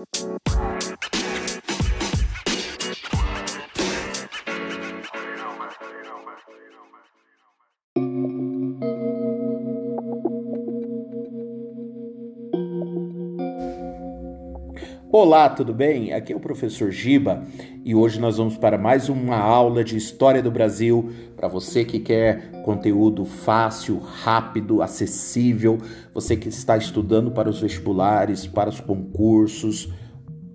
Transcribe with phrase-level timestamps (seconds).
[0.00, 0.79] Música
[15.22, 16.14] Olá, tudo bem?
[16.14, 17.44] Aqui é o professor Giba
[17.84, 21.98] e hoje nós vamos para mais uma aula de História do Brasil para você que
[21.98, 25.76] quer conteúdo fácil, rápido, acessível,
[26.14, 29.92] você que está estudando para os vestibulares, para os concursos.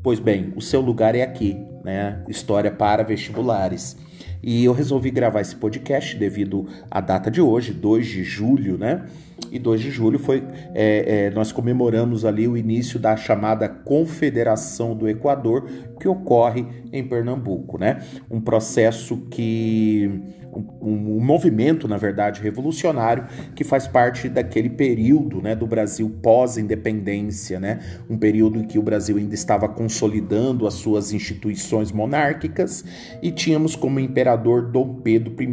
[0.00, 2.24] Pois bem, o seu lugar é aqui, né?
[2.28, 3.96] História para vestibulares.
[4.40, 9.06] E eu resolvi gravar esse podcast devido à data de hoje, 2 de julho, né?
[9.50, 10.42] E 2 de julho foi.
[10.74, 15.68] É, é, nós comemoramos ali o início da chamada Confederação do Equador,
[16.00, 18.02] que ocorre em Pernambuco, né?
[18.30, 20.10] Um processo que.
[20.54, 23.24] Um, um, movimento, na verdade, revolucionário
[23.54, 27.80] que faz parte daquele período né, do Brasil pós-independência, né?
[28.10, 32.84] Um período em que o Brasil ainda estava consolidando as suas instituições monárquicas
[33.22, 35.46] e tínhamos como imperador Dom Pedro I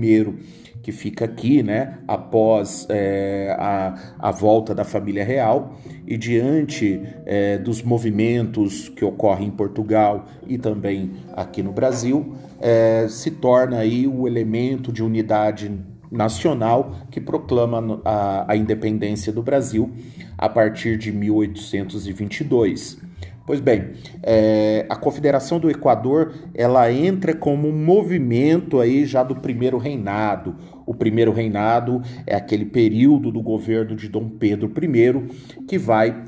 [0.81, 5.77] que fica aqui, né, após é, a, a volta da família real
[6.07, 13.07] e diante é, dos movimentos que ocorrem em Portugal e também aqui no Brasil, é,
[13.09, 15.71] se torna aí o elemento de unidade
[16.11, 19.91] nacional que proclama a, a independência do Brasil
[20.37, 23.08] a partir de 1822.
[23.49, 29.37] Pois bem, é, a Confederação do Equador ela entra como um movimento aí já do
[29.37, 30.55] primeiro reinado.
[30.85, 36.25] O primeiro reinado é aquele período do governo de Dom Pedro I que vai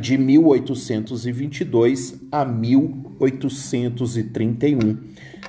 [0.00, 4.96] de 1822 a 1831.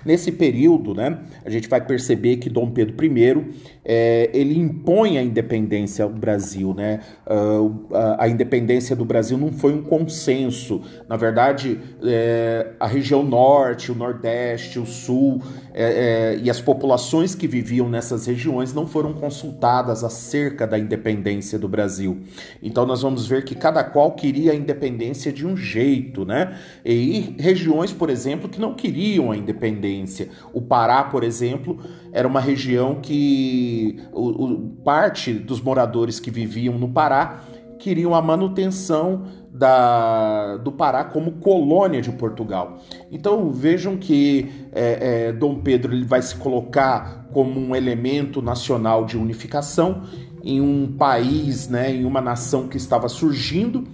[0.03, 3.45] Nesse período, né, a gente vai perceber que Dom Pedro I
[3.84, 7.00] é, ele impõe a independência ao Brasil, né?
[7.26, 10.82] Uh, a, a, independência do Brasil não foi um consenso.
[11.10, 15.42] Na verdade, é, a região norte, o nordeste, o sul
[15.74, 21.58] é, é, e as populações que viviam nessas regiões não foram consultadas acerca da independência
[21.58, 22.20] do Brasil.
[22.62, 26.56] Então, nós vamos ver que cada qual queria a independência de um jeito, né?
[26.86, 30.30] E regiões, por exemplo, que não queriam a independência.
[30.53, 31.80] O Pará, por exemplo,
[32.14, 33.71] era uma região que
[34.12, 37.42] o, o, parte dos moradores que viviam no Pará
[37.80, 42.80] queriam a manutenção da, do Pará como colônia de Portugal.
[43.12, 49.06] Então vejam que é, é, Dom Pedro ele vai se colocar como um elemento nacional
[49.06, 50.03] de unificação
[50.44, 53.88] em um país, né, em uma nação que estava surgindo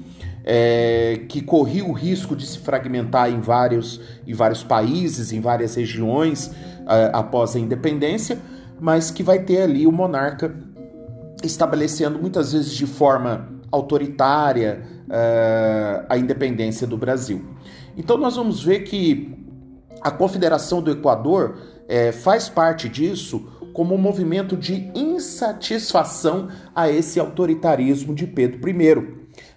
[0.49, 5.75] é, que corria o risco de se fragmentar em vários, em vários países, em várias
[5.75, 6.49] regiões
[6.87, 8.39] é, após a independência,
[8.79, 10.53] mas que vai ter ali o monarca
[11.43, 17.43] estabelecendo muitas vezes de forma autoritária é, a independência do Brasil.
[17.95, 19.35] Então nós vamos ver que
[20.01, 21.57] a Confederação do Equador
[21.87, 28.73] é, faz parte disso como um movimento de insatisfação a esse autoritarismo de Pedro I.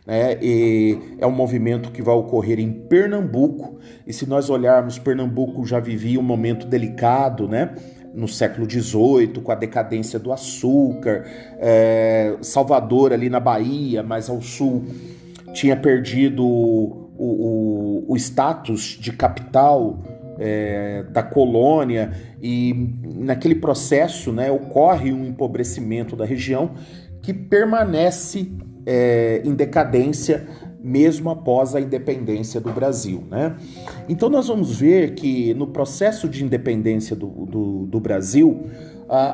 [0.06, 0.38] Né?
[0.42, 3.78] E é um movimento que vai ocorrer em Pernambuco.
[4.06, 7.74] E se nós olharmos, Pernambuco já vivia um momento delicado, né?
[8.14, 11.24] No século XVIII, com a decadência do açúcar,
[11.58, 14.84] é, Salvador ali na Bahia, mais ao sul,
[15.52, 19.98] tinha perdido o, o, o status de capital
[20.38, 22.12] é, da colônia
[22.42, 26.70] e naquele processo né, ocorre um empobrecimento da região
[27.20, 28.50] que permanece
[28.86, 30.46] é, em decadência
[30.82, 33.24] mesmo após a independência do Brasil.
[33.30, 33.56] Né?
[34.08, 38.66] Então, nós vamos ver que no processo de independência do, do, do Brasil,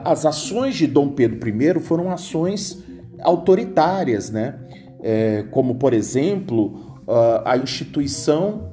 [0.05, 2.83] as ações de Dom Pedro I foram ações
[3.21, 4.59] autoritárias, né?
[5.03, 6.99] É, como, por exemplo,
[7.45, 8.73] a instituição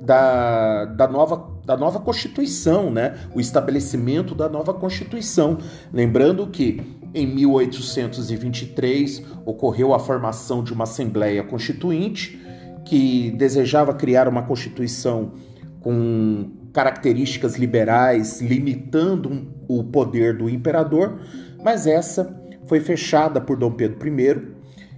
[0.00, 3.16] da, da nova da nova Constituição, né?
[3.34, 5.58] o estabelecimento da nova Constituição.
[5.92, 6.80] Lembrando que
[7.16, 12.38] em 1823 ocorreu a formação de uma Assembleia Constituinte
[12.84, 15.32] que desejava criar uma Constituição
[15.80, 21.20] com características liberais, limitando o poder do imperador,
[21.64, 24.56] mas essa foi fechada por Dom Pedro I.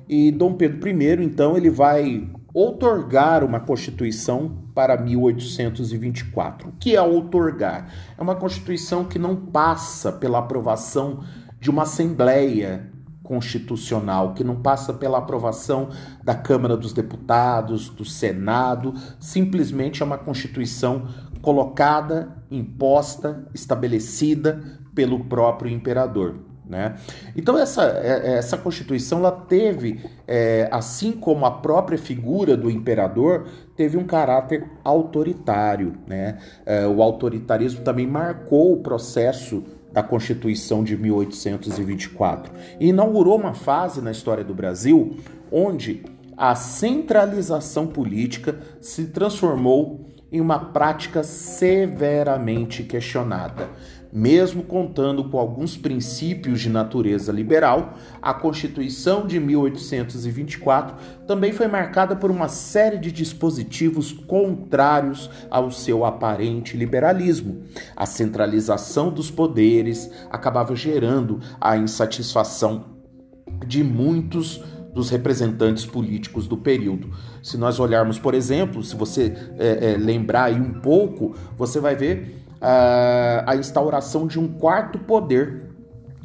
[0.09, 6.70] E Dom Pedro I, então, ele vai outorgar uma Constituição para 1824.
[6.70, 7.93] O que é outorgar?
[8.19, 11.20] É uma Constituição que não passa pela aprovação
[11.60, 12.90] de uma Assembleia
[13.22, 15.90] Constitucional, que não passa pela aprovação
[16.25, 21.06] da Câmara dos Deputados, do Senado, simplesmente é uma Constituição
[21.43, 24.60] colocada, imposta, estabelecida
[24.94, 26.37] pelo próprio imperador.
[26.69, 26.96] Né?
[27.34, 32.70] Então essa, é, é, essa Constituição ela teve, é, assim como a própria figura do
[32.70, 35.94] imperador, teve um caráter autoritário.
[36.06, 36.38] Né?
[36.66, 39.64] É, o autoritarismo também marcou o processo
[39.99, 45.17] da Constituição de 1824 e inaugurou uma fase na história do Brasil
[45.50, 46.05] onde
[46.37, 53.71] a centralização política se transformou em uma prática severamente questionada.
[54.12, 60.96] Mesmo contando com alguns princípios de natureza liberal, a Constituição de 1824
[61.26, 67.62] também foi marcada por uma série de dispositivos contrários ao seu aparente liberalismo.
[67.94, 72.87] A centralização dos poderes acabava gerando a insatisfação
[73.66, 74.62] de muitos
[74.94, 77.10] dos representantes políticos do período.
[77.43, 81.94] Se nós olharmos, por exemplo, se você é, é, lembrar aí um pouco, você vai
[81.94, 85.66] ver a instauração de um quarto poder,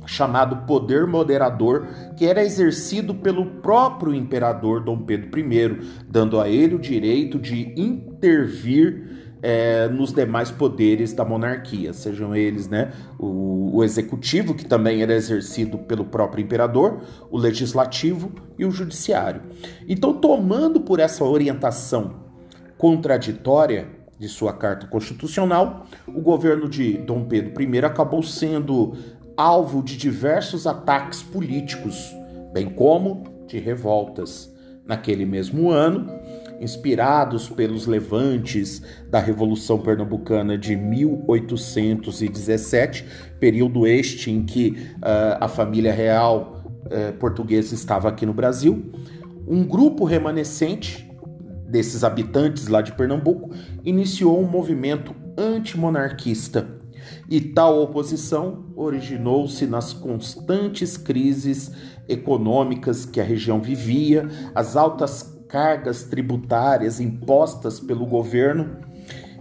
[0.05, 1.87] chamado poder moderador,
[2.17, 7.73] que era exercido pelo próprio imperador Dom Pedro I, dando a ele o direito de
[7.79, 15.01] intervir é, nos demais poderes da monarquia, sejam eles né, o, o, executivo, que também
[15.01, 19.41] era exercido pelo próprio imperador, o legislativo e o judiciário.
[19.85, 22.23] Então, tomando por essa orientação
[22.77, 23.89] contraditória,
[24.19, 28.93] de sua carta constitucional, o governo de Dom Pedro I acabou sendo
[29.35, 32.13] alvo de diversos ataques políticos,
[32.53, 34.53] bem como de revoltas.
[34.85, 36.07] Naquele mesmo ano,
[36.59, 43.05] inspirados pelos levantes da Revolução Pernambucana de 1817,
[43.39, 48.91] período este em que uh, a família real uh, portuguesa estava aqui no Brasil,
[49.47, 51.09] um grupo remanescente
[51.73, 53.49] desses habitantes lá de Pernambuco,
[53.83, 56.67] iniciou um movimento antimonarquista.
[57.27, 61.71] E tal oposição originou-se nas constantes crises
[62.07, 68.77] econômicas que a região vivia, as altas cargas tributárias impostas pelo governo,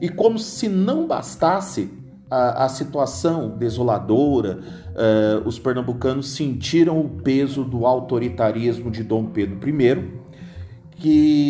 [0.01, 1.91] e como se não bastasse
[2.31, 9.69] a, a situação desoladora, uh, os pernambucanos sentiram o peso do autoritarismo de Dom Pedro
[9.69, 10.23] I
[11.03, 11.42] que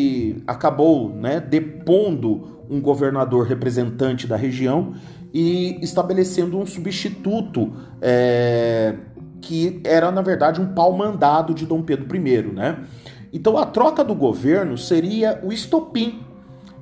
[0.46, 4.94] acabou né, depondo um governador representante da região
[5.32, 8.94] e estabelecendo um substituto é,
[9.40, 12.42] que era, na verdade, um pau-mandado de Dom Pedro I.
[12.42, 12.84] Né?
[13.32, 16.20] Então, a troca do governo seria o estopim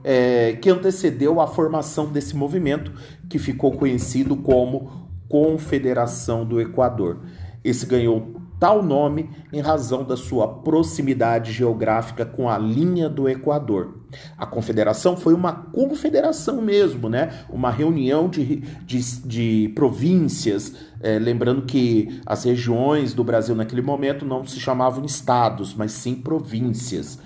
[0.03, 2.93] é, que antecedeu a formação desse movimento,
[3.29, 7.21] que ficou conhecido como Confederação do Equador.
[7.63, 14.01] Esse ganhou tal nome em razão da sua proximidade geográfica com a linha do Equador.
[14.37, 17.31] A confederação foi uma confederação mesmo, né?
[17.49, 24.27] uma reunião de, de, de províncias, é, lembrando que as regiões do Brasil naquele momento
[24.27, 27.19] não se chamavam estados, mas sim províncias.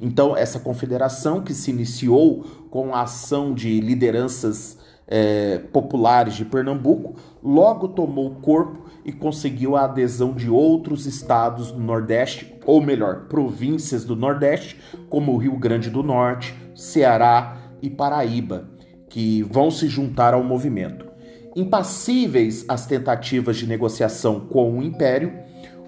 [0.00, 4.78] Então, essa confederação que se iniciou com a ação de lideranças
[5.10, 11.80] é, populares de Pernambuco, logo tomou corpo e conseguiu a adesão de outros estados do
[11.80, 18.68] Nordeste, ou melhor, províncias do Nordeste, como o Rio Grande do Norte, Ceará e Paraíba,
[19.08, 21.10] que vão se juntar ao movimento.
[21.56, 25.32] Impassíveis às tentativas de negociação com o Império,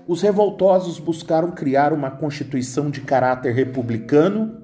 [0.09, 4.61] os revoltosos buscaram criar uma constituição de caráter republicano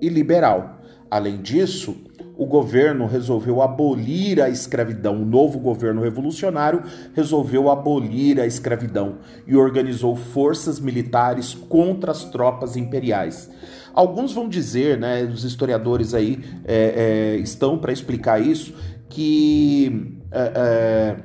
[0.00, 0.78] e liberal.
[1.10, 2.07] Além disso,
[2.38, 5.20] o governo resolveu abolir a escravidão.
[5.20, 12.76] O novo governo revolucionário resolveu abolir a escravidão e organizou forças militares contra as tropas
[12.76, 13.50] imperiais.
[13.92, 18.72] Alguns vão dizer, né, os historiadores aí é, é, estão para explicar isso,
[19.08, 21.16] que é, é,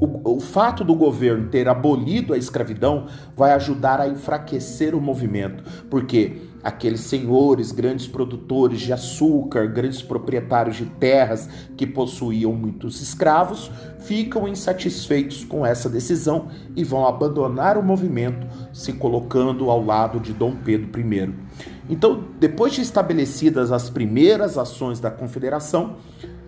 [0.00, 5.64] o, o fato do governo ter abolido a escravidão vai ajudar a enfraquecer o movimento,
[5.90, 13.70] porque aqueles senhores, grandes produtores de açúcar, grandes proprietários de terras que possuíam muitos escravos,
[13.98, 20.32] ficam insatisfeitos com essa decisão e vão abandonar o movimento, se colocando ao lado de
[20.32, 21.34] Dom Pedro I.
[21.88, 25.96] Então, depois de estabelecidas as primeiras ações da confederação,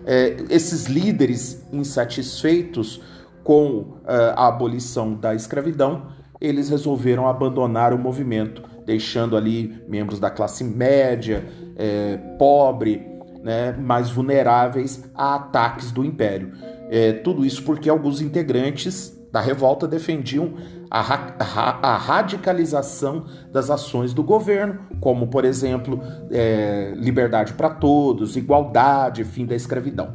[0.05, 3.01] é, esses líderes insatisfeitos
[3.43, 6.07] com é, a abolição da escravidão,
[6.39, 13.01] eles resolveram abandonar o movimento deixando ali membros da classe média, é, pobre,
[13.43, 16.53] né, mais vulneráveis a ataques do império.
[16.89, 20.53] É, tudo isso porque alguns integrantes da revolta defendiam
[20.89, 25.99] a, ra a radicalização das ações do governo, como, por exemplo,
[26.29, 30.13] é, liberdade para todos, igualdade, fim da escravidão.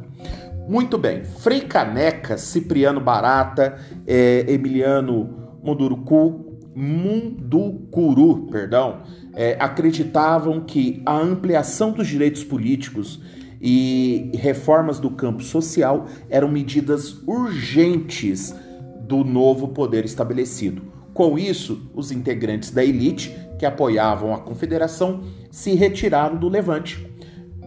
[0.69, 6.48] Muito bem, Frei Caneca, Cipriano Barata, é, Emiliano Munduruku,
[6.79, 9.01] Munducuru, perdão,
[9.33, 13.21] é, acreditavam que a ampliação dos direitos políticos
[13.61, 18.55] e reformas do campo social eram medidas urgentes
[19.01, 20.81] do novo poder estabelecido.
[21.13, 25.21] Com isso, os integrantes da elite que apoiavam a confederação
[25.51, 27.08] se retiraram do levante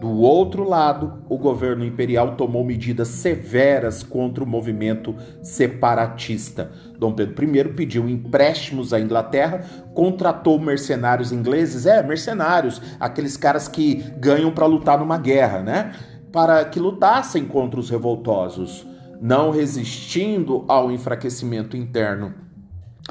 [0.03, 6.73] do outro lado, o governo imperial tomou medidas severas contra o movimento separatista.
[6.99, 14.03] Dom Pedro I pediu empréstimos à Inglaterra, contratou mercenários ingleses, é, mercenários, aqueles caras que
[14.17, 15.93] ganham para lutar numa guerra, né?
[16.33, 18.85] Para que lutassem contra os revoltosos,
[19.21, 22.33] não resistindo ao enfraquecimento interno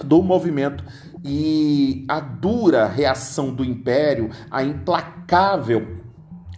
[0.04, 0.84] do movimento
[1.24, 6.01] e a dura reação do império, a implacável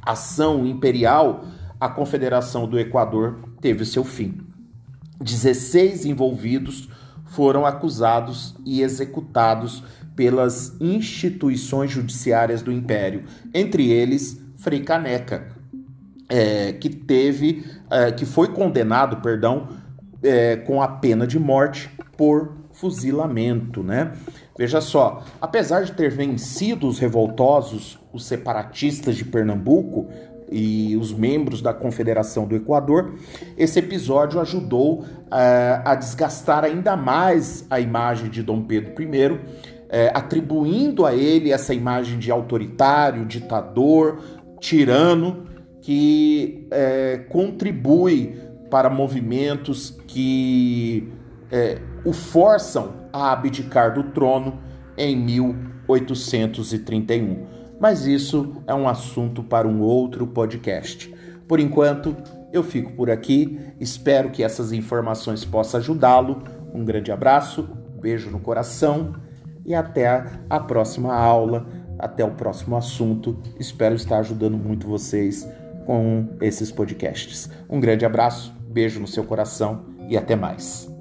[0.05, 1.45] ação imperial,
[1.81, 4.41] a Confederação do Equador teve seu fim.
[5.21, 6.89] 16 envolvidos
[7.27, 9.83] foram acusados e executados
[10.15, 15.49] pelas instituições judiciárias do Império, entre eles Frei Caneca,
[16.29, 19.69] é, que teve, é, que foi condenado, perdão,
[20.23, 24.12] é, com a pena de morte por fuzilamento, né?
[24.59, 30.09] Veja só, apesar de ter vencido os revoltosos, os separatistas de Pernambuco
[30.50, 33.14] e os membros da Confederação do Equador,
[33.57, 35.07] esse episódio ajudou uh,
[35.85, 39.38] a desgastar ainda mais a imagem de Dom Pedro I, uh,
[40.12, 44.19] atribuindo a ele essa imagem de autoritário, ditador,
[44.61, 45.47] tirano,
[45.81, 48.37] que uh, contribui
[48.71, 51.09] para movimentos que
[52.05, 54.59] o forçam a abdicar do trono
[54.97, 57.47] em 1831.
[57.81, 61.13] Mas isso é um assunto para um outro podcast.
[61.47, 62.17] Por enquanto,
[62.53, 63.59] eu fico por aqui.
[63.81, 66.43] Espero que essas informações possam ajudá-lo.
[66.73, 67.69] Um grande abraço,
[68.01, 69.15] beijo no coração
[69.65, 71.67] e até a próxima aula,
[71.99, 73.39] até o próximo assunto.
[73.59, 75.49] Espero estar ajudando muito vocês
[75.85, 77.51] com esses podcasts.
[77.69, 80.94] Um grande abraço, beijo no seu coração e até mais.